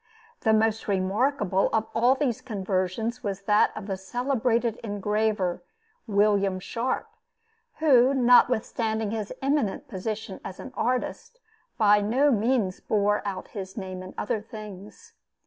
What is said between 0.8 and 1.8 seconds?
remarkable